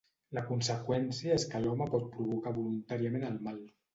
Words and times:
La 0.35 0.43
conseqüència 0.45 1.35
és 1.35 1.45
que 1.51 1.61
l'home 1.65 1.87
pot 1.95 2.09
provocar 2.15 2.55
voluntàriament 2.57 3.29
el 3.31 3.37
mal. 3.49 3.63